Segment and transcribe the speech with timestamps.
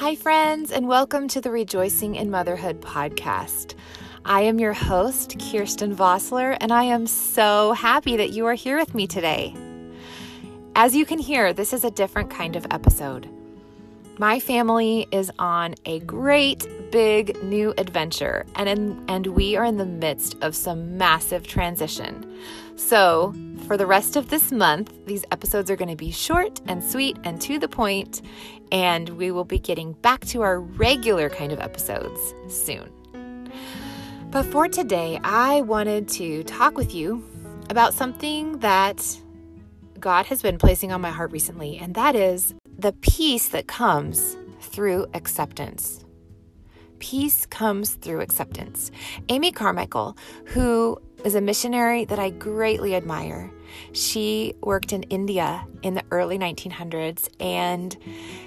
[0.00, 3.74] Hi, friends, and welcome to the Rejoicing in Motherhood podcast.
[4.24, 8.78] I am your host, Kirsten Vossler, and I am so happy that you are here
[8.78, 9.54] with me today.
[10.74, 13.28] As you can hear, this is a different kind of episode.
[14.18, 19.76] My family is on a great big new adventure, and, in, and we are in
[19.76, 22.38] the midst of some massive transition.
[22.76, 23.34] So,
[23.70, 27.16] for the rest of this month, these episodes are going to be short and sweet
[27.22, 28.20] and to the point,
[28.72, 32.90] and we will be getting back to our regular kind of episodes soon.
[34.32, 37.24] But for today, I wanted to talk with you
[37.68, 39.06] about something that
[40.00, 44.36] God has been placing on my heart recently, and that is the peace that comes
[44.62, 46.04] through acceptance.
[46.98, 48.90] Peace comes through acceptance.
[49.28, 50.16] Amy Carmichael,
[50.46, 53.50] who is a missionary that I greatly admire,
[53.92, 57.96] she worked in India in the early 1900s and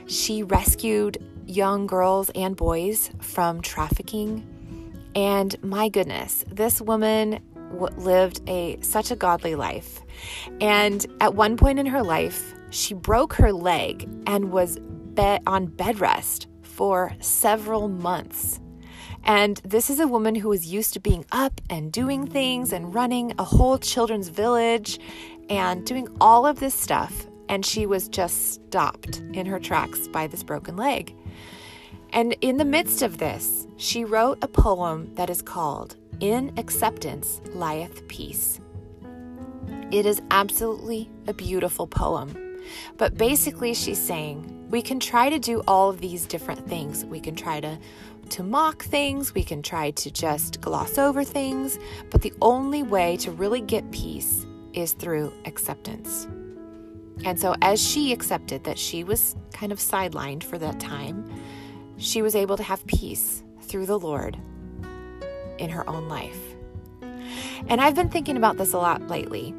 [0.07, 4.47] she rescued young girls and boys from trafficking.
[5.15, 7.39] And my goodness, this woman
[7.97, 10.01] lived a such a godly life.
[10.61, 14.79] And at one point in her life, she broke her leg and was
[15.45, 18.59] on bed rest for several months.
[19.23, 22.93] And this is a woman who was used to being up and doing things and
[22.93, 24.99] running a whole children's village
[25.49, 27.25] and doing all of this stuff.
[27.47, 31.15] And she was just stopped in her tracks by this broken leg.
[32.11, 37.41] And in the midst of this, she wrote a poem that is called In Acceptance
[37.53, 38.59] Lieth Peace.
[39.91, 42.59] It is absolutely a beautiful poem.
[42.97, 47.05] But basically, she's saying we can try to do all of these different things.
[47.05, 47.77] We can try to
[48.29, 51.77] to mock things, we can try to just gloss over things,
[52.09, 56.25] but the only way to really get peace is through acceptance.
[57.23, 61.31] And so, as she accepted that she was kind of sidelined for that time,
[61.97, 64.39] she was able to have peace through the Lord
[65.59, 66.39] in her own life.
[67.67, 69.53] And I've been thinking about this a lot lately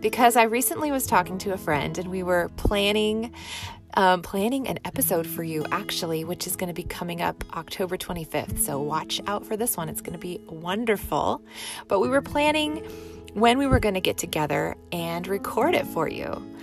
[0.00, 3.34] because I recently was talking to a friend and we were planning
[3.94, 7.96] um, planning an episode for you actually, which is going to be coming up October
[7.96, 8.58] 25th.
[8.58, 9.88] So watch out for this one.
[9.88, 11.42] It's going to be wonderful.
[11.88, 12.84] But we were planning
[13.34, 16.54] when we were going to get together and record it for you.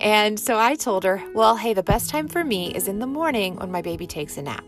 [0.00, 3.06] And so I told her, well, hey, the best time for me is in the
[3.06, 4.64] morning when my baby takes a nap.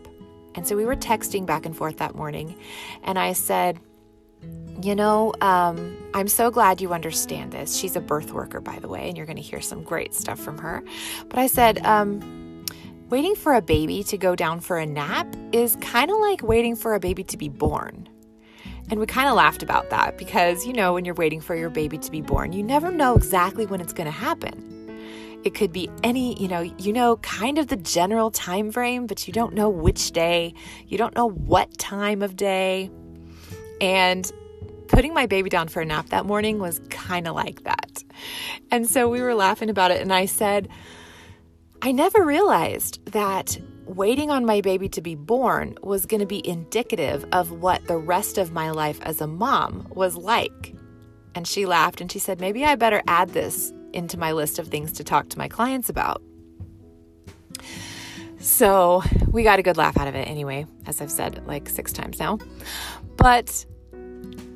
[0.54, 2.56] And so we were texting back and forth that morning.
[3.04, 3.78] And I said,
[4.84, 7.76] you know, um, I'm so glad you understand this.
[7.76, 10.38] She's a birth worker, by the way, and you're going to hear some great stuff
[10.38, 10.82] from her.
[11.28, 12.64] But I said, um,
[13.08, 16.76] waiting for a baby to go down for a nap is kind of like waiting
[16.76, 18.08] for a baby to be born.
[18.90, 21.70] And we kind of laughed about that because, you know, when you're waiting for your
[21.70, 24.66] baby to be born, you never know exactly when it's going to happen.
[25.44, 29.26] It could be any, you know, you know kind of the general time frame, but
[29.26, 30.54] you don't know which day.
[30.86, 32.90] You don't know what time of day.
[33.80, 34.30] And
[34.90, 38.04] putting my baby down for a nap that morning was kind of like that.
[38.70, 40.68] And so we were laughing about it, and I said,
[41.82, 46.46] I never realized that waiting on my baby to be born was going to be
[46.46, 50.74] indicative of what the rest of my life as a mom was like.
[51.34, 54.68] And she laughed and she said, Maybe I better add this into my list of
[54.68, 56.22] things to talk to my clients about.
[58.40, 61.92] So we got a good laugh out of it anyway, as I've said like six
[61.92, 62.38] times now.
[63.16, 63.66] But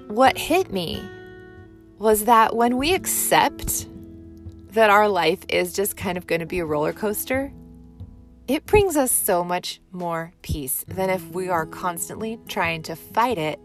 [0.08, 1.02] what hit me
[1.98, 3.86] was that when we accept
[4.70, 7.52] that our life is just kind of going to be a roller coaster,
[8.46, 13.38] it brings us so much more peace than if we are constantly trying to fight
[13.38, 13.58] it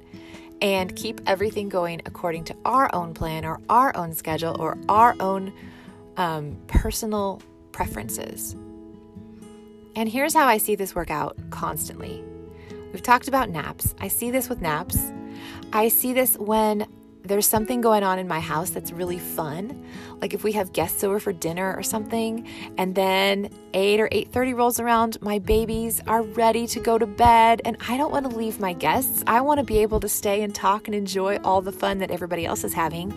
[0.62, 5.16] and keep everything going according to our own plan or our own schedule or our
[5.20, 5.54] own
[6.18, 7.42] um, personal
[7.72, 8.56] preferences.
[9.96, 12.24] And here's how I see this work out constantly.
[12.94, 13.96] We've talked about naps.
[14.00, 15.12] I see this with naps.
[15.72, 16.88] I see this when
[17.24, 19.86] there's something going on in my house that's really fun.
[20.20, 24.56] Like if we have guests over for dinner or something and then 8 or 8:30
[24.56, 28.36] rolls around my babies are ready to go to bed and I don't want to
[28.36, 29.24] leave my guests.
[29.28, 32.10] I want to be able to stay and talk and enjoy all the fun that
[32.10, 33.14] everybody else is having.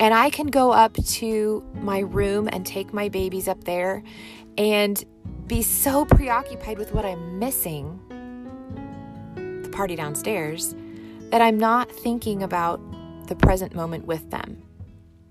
[0.00, 4.02] And I can go up to my room and take my babies up there
[4.56, 5.04] and
[5.46, 8.00] be so preoccupied with what I'm missing.
[9.34, 10.74] The party downstairs
[11.32, 12.78] that I'm not thinking about
[13.26, 14.62] the present moment with them.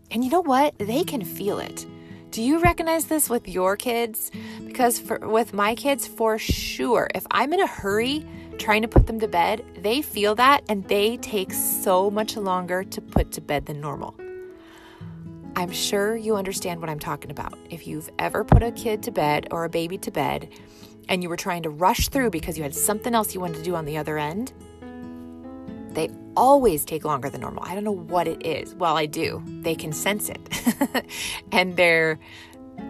[0.10, 0.74] And you know what?
[0.80, 1.86] They can feel it.
[2.32, 4.32] Do you recognize this with your kids?
[4.66, 8.26] Because for, with my kids, for sure, if I'm in a hurry
[8.58, 12.84] trying to put them to bed, they feel that and they take so much longer
[12.84, 14.16] to put to bed than normal.
[15.56, 17.60] I'm sure you understand what I'm talking about.
[17.70, 20.50] If you've ever put a kid to bed or a baby to bed
[21.10, 23.64] and you were trying to rush through because you had something else you wanted to
[23.64, 24.52] do on the other end,
[25.94, 27.64] they always take longer than normal.
[27.64, 28.74] I don't know what it is.
[28.76, 29.44] Well, I do.
[29.46, 31.06] They can sense it.
[31.52, 32.20] and they're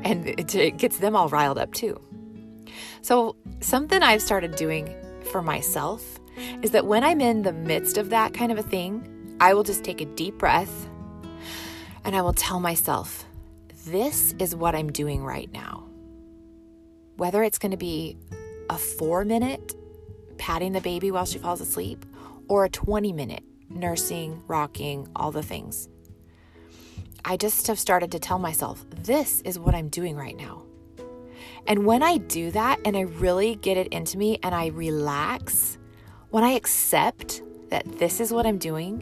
[0.04, 2.00] and it gets them all riled up too.
[3.02, 4.96] So, something I've started doing
[5.32, 6.20] for myself
[6.62, 9.64] is that when I'm in the midst of that kind of a thing, I will
[9.64, 10.88] just take a deep breath
[12.04, 13.26] and I will tell myself,
[13.86, 15.88] this is what I'm doing right now.
[17.18, 18.18] Whether it's going to be
[18.70, 19.76] a four minute
[20.38, 22.06] patting the baby while she falls asleep
[22.52, 25.88] or a 20 minute nursing, rocking, all the things.
[27.24, 30.64] I just have started to tell myself, this is what I'm doing right now.
[31.66, 35.78] And when I do that and I really get it into me and I relax,
[36.32, 39.02] when I accept that this is what I'm doing,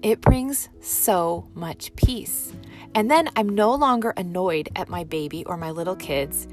[0.00, 2.54] it brings so much peace.
[2.94, 6.48] And then I'm no longer annoyed at my baby or my little kids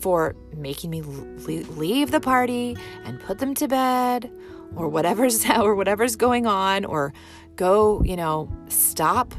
[0.00, 4.32] for making me leave the party and put them to bed
[4.74, 7.12] or whatever's or whatever's going on or
[7.56, 9.34] go, you know, stop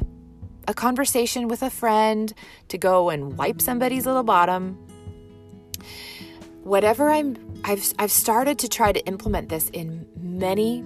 [0.67, 2.33] a conversation with a friend
[2.67, 4.73] to go and wipe somebody's little bottom.
[6.63, 10.83] Whatever I'm I've I've started to try to implement this in many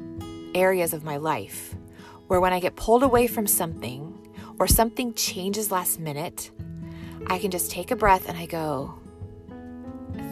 [0.53, 1.75] areas of my life
[2.27, 4.17] where when I get pulled away from something
[4.59, 6.51] or something changes last minute,
[7.27, 8.93] I can just take a breath and I go,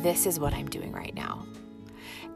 [0.01, 1.45] this is what I'm doing right now.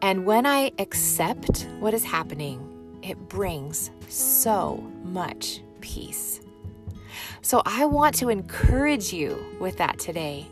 [0.04, 6.42] And when I accept what is happening, it brings so much peace.
[7.42, 10.46] So I want to encourage you with that today.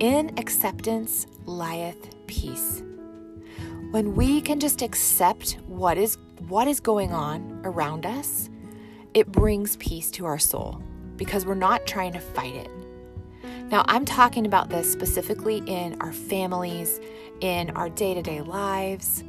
[0.00, 2.82] In acceptance lieth peace.
[3.92, 6.18] When we can just accept what is
[6.48, 8.50] what is going on around us,
[9.14, 10.82] it brings peace to our soul
[11.14, 12.70] because we're not trying to fight it.
[13.70, 17.00] Now, I'm talking about this specifically in our families,
[17.40, 19.24] in our day to day lives.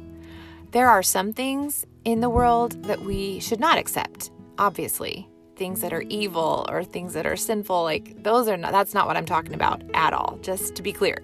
[0.70, 5.28] There are some things in the world that we should not accept, obviously.
[5.56, 9.06] Things that are evil or things that are sinful like those are not that's not
[9.06, 11.22] what I'm talking about at all just to be clear.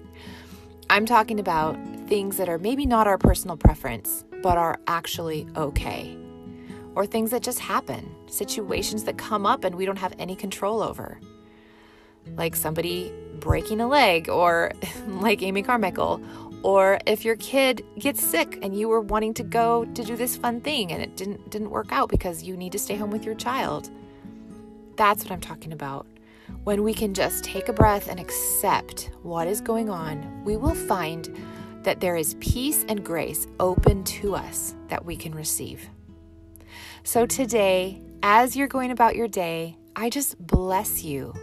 [0.89, 1.77] I'm talking about
[2.07, 6.17] things that are maybe not our personal preference but are actually okay.
[6.95, 10.81] Or things that just happen situations that come up and we don't have any control
[10.81, 11.19] over.
[12.35, 14.71] Like somebody breaking a leg or
[15.07, 16.21] like Amy Carmichael
[16.65, 20.35] or if your kid gets sick and you were wanting to go to do this
[20.35, 23.23] fun thing and it didn't didn't work out because you need to stay home with
[23.23, 23.89] your child
[24.95, 26.07] that's what I'm talking about.
[26.63, 30.75] When we can just take a breath and accept what is going on, we will
[30.75, 31.35] find
[31.83, 35.87] that there is peace and grace open to us that we can receive.
[37.03, 41.33] So today, as you're going about your day, I just bless you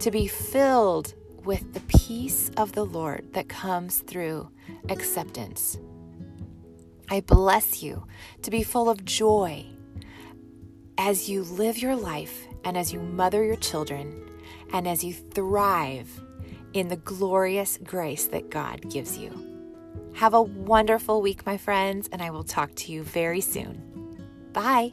[0.00, 1.14] to be filled
[1.44, 4.50] with the peace of the Lord that comes through
[4.88, 5.78] acceptance.
[7.10, 8.06] I bless you
[8.42, 9.66] to be full of joy
[10.96, 14.30] as you live your life and as you mother your children
[14.72, 16.08] and as you thrive
[16.72, 19.46] in the glorious grace that God gives you.
[20.14, 24.20] Have a wonderful week, my friends, and I will talk to you very soon.
[24.52, 24.92] Bye.